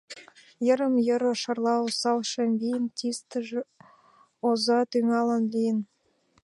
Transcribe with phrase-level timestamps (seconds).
[0.65, 3.61] Йырым-йыр шарла осал шем вийын Тистыже,
[4.47, 5.79] оза тӱнялан лийын.